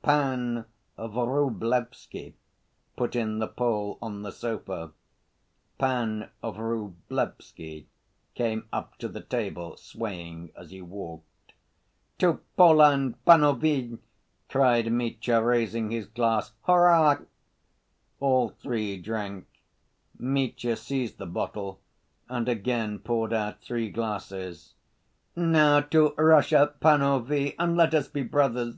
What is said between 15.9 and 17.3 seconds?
his glass. "Hurrah!"